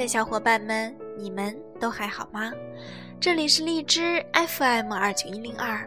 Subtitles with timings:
[0.00, 2.50] 的小伙伴们，你们都还好吗？
[3.20, 5.86] 这里是荔枝 FM 二九一零二，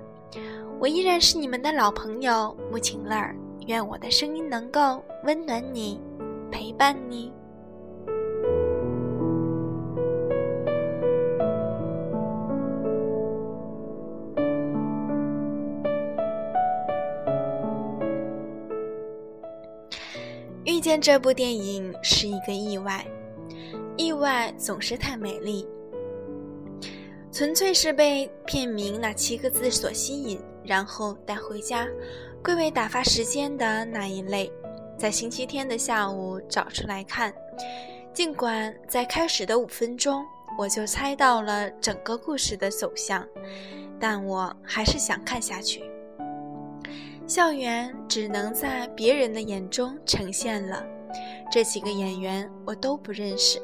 [0.80, 3.36] 我依然是你们的老朋友木晴乐儿。
[3.66, 6.00] 愿我的声音能够温暖你，
[6.52, 7.34] 陪伴你。
[20.66, 23.04] 遇见这部电影是一个意外，
[23.98, 25.68] 意外总是太美丽。
[27.32, 31.88] 纯粹是被片名那七个字所吸引，然后带回家，
[32.44, 34.52] 归为打发时间的那一类。
[35.00, 37.34] 在星期天的下午找出来看，
[38.14, 40.24] 尽管在开始的五分钟
[40.58, 43.28] 我就猜到了整个故事的走向，
[44.00, 45.84] 但我还是想看下去。
[47.26, 50.86] 校园只能在别人的眼中呈现了，
[51.52, 53.60] 这几个演员我都不认识。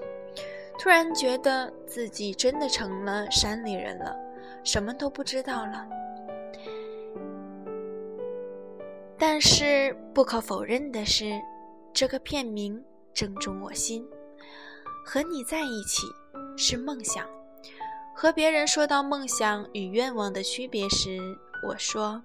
[0.80, 4.16] 突然觉得自己真的成了山里人了，
[4.63, 5.85] 什么都不知道了。
[9.17, 11.38] 但是不可否认的是，
[11.94, 12.81] 这个片名
[13.13, 14.07] 正中我心。
[15.05, 16.07] 和你在一起
[16.55, 17.27] 是梦想。
[18.16, 21.19] 和别人说到梦想与愿望的区别时，
[21.67, 22.22] 我说，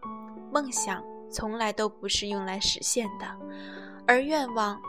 [0.52, 1.02] 梦想。
[1.30, 3.26] 从来都不是用来实现的，
[4.06, 4.80] 而愿望，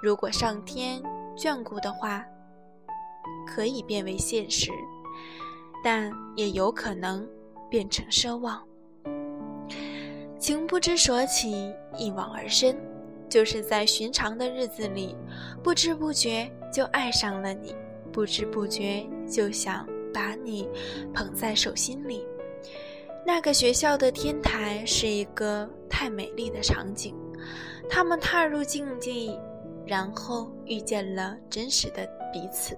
[0.00, 1.02] 如果上天
[1.36, 2.24] 眷顾的话，
[3.46, 4.70] 可以变为现实，
[5.82, 7.26] 但也有可能
[7.70, 8.62] 变成奢望。
[10.38, 12.76] 情不知所起，一往而深，
[13.28, 15.16] 就是在寻常的日子里，
[15.62, 17.74] 不知不觉就爱上了你，
[18.12, 20.68] 不知不觉就想把你
[21.14, 22.26] 捧在手心里。
[23.26, 27.14] 那个学校的天台是一个太美丽的场景，
[27.88, 29.38] 他们踏入禁地，
[29.86, 32.76] 然后遇见了真实的彼此。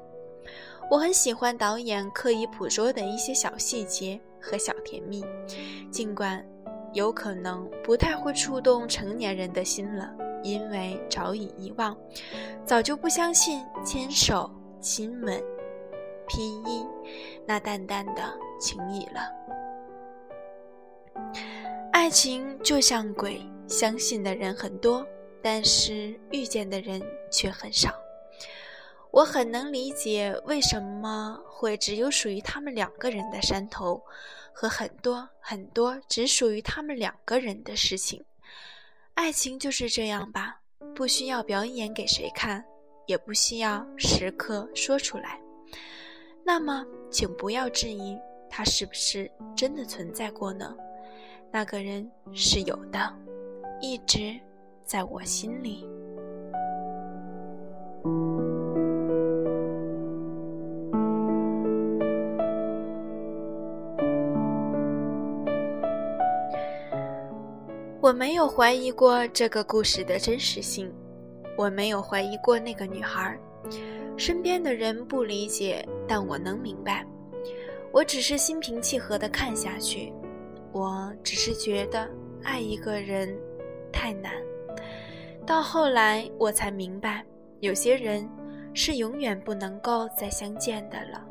[0.89, 5.25] 我很喜欢导演刻意捕捉的一些小细节和小甜蜜，
[5.91, 6.45] 尽管
[6.93, 10.15] 有可能不太会触动成年人的心了，
[10.45, 11.97] 因为早已遗忘，
[12.65, 14.49] 早就不相信牵手、
[14.81, 15.43] 亲吻、
[16.29, 16.87] 披衣
[17.45, 18.23] 那淡淡的
[18.61, 19.29] 情谊了。
[21.93, 25.05] 爱情就像鬼，相信的人很多，
[25.43, 27.91] 但是遇见的人却很少。
[29.11, 34.03] 我很能理解为什么会只有属于他们两个人的山头，
[34.53, 38.23] 和很多很多只属于他们两个人的事情。
[39.15, 40.61] 爱情就是这样吧，
[40.95, 42.63] 不需要表演给谁看，
[43.07, 45.41] 也不需要时刻说出来。
[46.45, 48.19] 那么，请不要质疑
[48.51, 50.77] 它是不是真的存在过呢？
[51.51, 53.11] 那个人是有的，
[53.81, 54.39] 一直
[54.85, 55.89] 在我心里。
[68.07, 70.95] 我没有怀疑过这个故事的真实性，
[71.57, 73.37] 我没有怀疑过那个女孩。
[74.17, 77.05] 身边的人不理解，但我能明白。
[77.91, 80.13] 我只是心平气和的看下去。
[80.71, 82.09] 我只是觉得
[82.45, 83.37] 爱一个人
[83.93, 84.35] 太难，
[85.45, 87.25] 到后来我才明白，
[87.59, 88.25] 有些人
[88.73, 91.27] 是永远不能够再相见的了。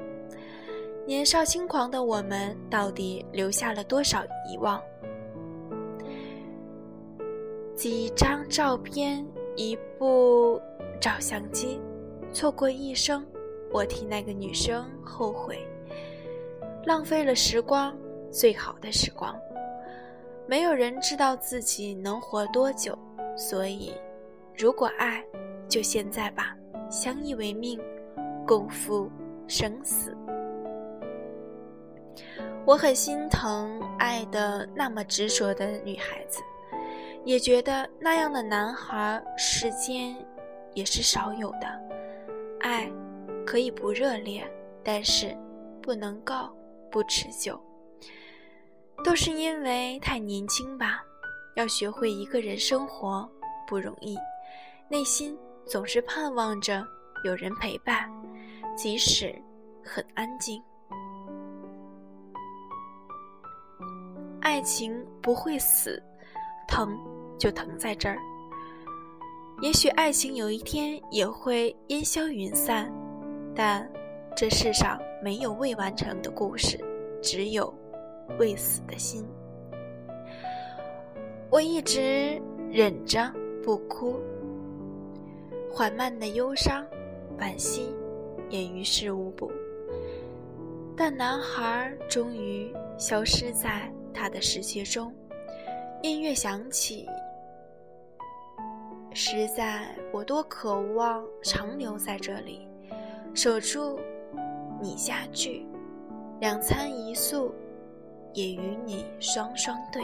[1.07, 4.77] 年少轻狂的我们，到底留下了多少遗忘？
[7.85, 9.23] 几张照片，
[9.55, 10.59] 一部
[10.99, 11.79] 照相机，
[12.33, 13.23] 错过一生，
[13.71, 15.59] 我替那个女生后悔，
[16.83, 17.95] 浪费了时光。
[18.31, 19.39] 最好的时光，
[20.47, 22.97] 没有人知道自己能活多久，
[23.37, 23.93] 所以，
[24.57, 25.23] 如果爱，
[25.69, 26.57] 就现在吧，
[26.89, 27.79] 相依为命，
[28.47, 29.11] 共赴
[29.47, 30.17] 生死。
[32.65, 36.41] 我很心疼爱的那么执着的女孩子，
[37.25, 40.15] 也觉得那样的男孩世间
[40.75, 41.67] 也是少有的。
[42.61, 42.89] 爱
[43.45, 44.47] 可以不热烈，
[44.83, 45.35] 但是
[45.81, 46.35] 不能够
[46.91, 47.59] 不持久。
[49.03, 51.03] 都是因为太年轻吧，
[51.55, 53.27] 要学会一个人生活
[53.67, 54.17] 不容易，
[54.87, 56.85] 内心总是盼望着
[57.23, 58.09] 有人陪伴，
[58.75, 59.35] 即使
[59.83, 60.61] 很安静。
[64.41, 66.01] 爱情不会死，
[66.67, 66.97] 疼
[67.37, 68.17] 就疼在这儿。
[69.61, 72.91] 也许爱情有一天也会烟消云散，
[73.55, 73.89] 但
[74.35, 76.79] 这世上没有未完成的故事，
[77.21, 77.73] 只有。
[78.39, 79.23] 未死的心，
[81.51, 82.41] 我一直
[82.71, 83.31] 忍着
[83.63, 84.19] 不哭。
[85.71, 86.83] 缓慢的忧伤、
[87.37, 87.95] 惋惜、
[88.49, 89.51] 也于事无补。
[90.97, 95.13] 但男孩终于消失在他的世界中。
[96.01, 97.05] 音乐响起，
[99.17, 102.67] 实在我多渴望长留在这里，
[103.33, 103.97] 守住
[104.81, 105.65] 你家具，
[106.41, 107.55] 两餐一宿，
[108.33, 110.03] 也与你双双对。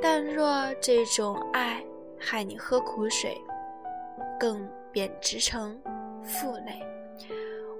[0.00, 1.84] 但若这种爱
[2.18, 3.36] 害你喝苦水，
[4.38, 5.78] 更贬值成
[6.24, 6.82] 负累，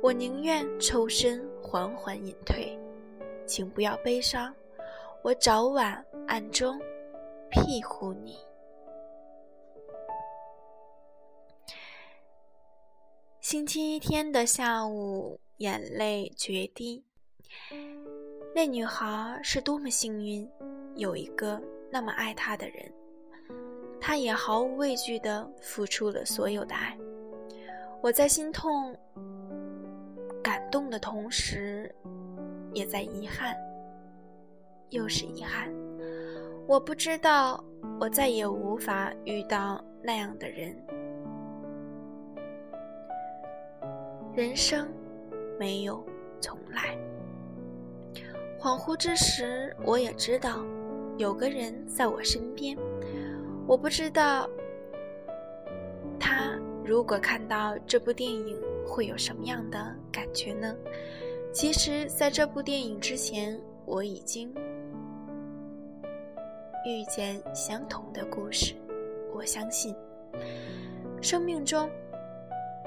[0.02, 2.78] 我宁愿抽身缓缓隐退。
[3.46, 4.54] 请不要悲伤，
[5.22, 6.78] 我早晚暗中
[7.48, 8.36] 庇护你。
[13.50, 17.02] 星期天的下午，眼泪决堤。
[18.54, 20.48] 那女孩是多么幸运，
[20.94, 21.60] 有一个
[21.90, 22.92] 那么爱她的人。
[24.00, 26.96] 她也毫无畏惧地付出了所有的爱。
[28.00, 28.96] 我在心痛、
[30.40, 31.92] 感动的同时，
[32.72, 33.56] 也在遗憾，
[34.90, 35.68] 又是遗憾。
[36.68, 37.64] 我不知道，
[37.98, 40.72] 我再也无法遇到那样的人。
[44.34, 44.88] 人生
[45.58, 46.04] 没有
[46.40, 46.96] 重来。
[48.58, 50.64] 恍惚之时，我也知道，
[51.16, 52.76] 有个人在我身边。
[53.66, 54.48] 我不知道
[56.18, 58.56] 他如果看到这部电影
[58.86, 60.76] 会有什么样的感觉呢？
[61.52, 64.54] 其实，在这部电影之前，我已经
[66.86, 68.74] 遇见相同的故事。
[69.34, 69.94] 我相信，
[71.20, 71.90] 生命中，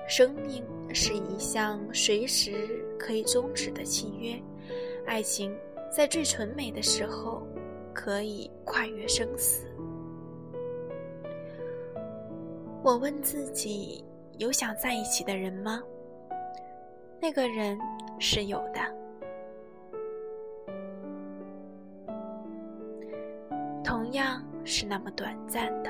[0.07, 0.63] 生命
[0.93, 4.41] 是一项随时可以终止的契约。
[5.05, 5.55] 爱情
[5.89, 7.45] 在最纯美的时候，
[7.93, 9.67] 可以跨越生死。
[12.83, 14.03] 我问自己：
[14.37, 15.81] 有想在一起的人吗？
[17.21, 17.79] 那个人
[18.19, 18.81] 是有的，
[23.83, 25.89] 同样是那么短暂的，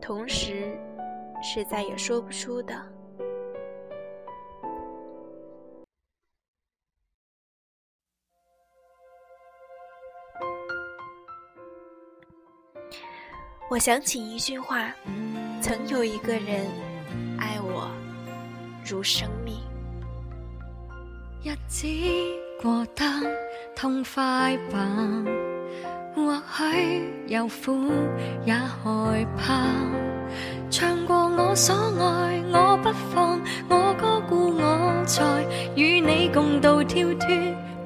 [0.00, 0.78] 同时
[1.42, 2.74] 是再也说不出的。
[13.68, 14.92] 我想起一句话。
[15.62, 16.66] 曾有一个人
[17.38, 17.90] 爱我
[18.82, 19.60] 如生命。
[21.44, 21.86] 日子
[22.62, 23.04] 过得
[23.76, 24.78] 痛快吧，
[26.14, 27.92] 或许有苦
[28.46, 29.66] 也害怕。
[31.40, 35.24] 我所爱，我不放，我歌故我在，
[35.74, 37.28] 与你共度跳脱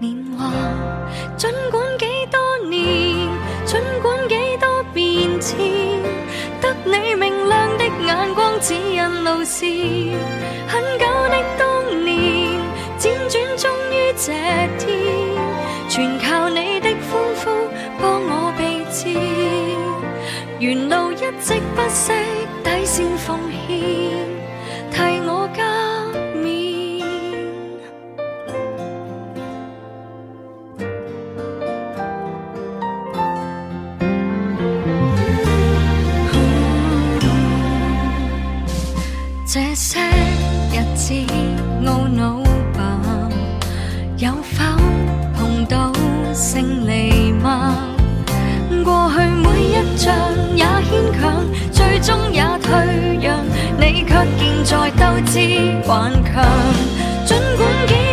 [0.00, 0.50] 年华。
[1.36, 2.82] 尽管几多年，
[3.64, 5.56] 尽管几多变迁，
[6.60, 7.84] 得你明亮的。
[8.04, 9.70] 眼光指引路线，
[10.68, 12.60] 很久的当年，
[12.98, 14.32] 辗转终于这
[14.78, 14.90] 天，
[15.88, 17.42] 全靠你的欢呼
[18.00, 19.00] 帮我避战。
[20.60, 22.12] 沿路一直不息
[23.26, 24.28] 奉献，
[24.92, 25.64] 替我加
[26.42, 26.44] 冕。
[39.46, 40.00] 这些
[40.70, 41.14] 日子
[55.86, 56.44] 顽强。
[57.26, 58.03] 尽管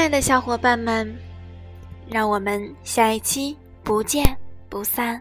[0.00, 1.14] 爱的小伙伴们，
[2.08, 3.54] 让我们下一期
[3.84, 4.34] 不见
[4.66, 5.20] 不散。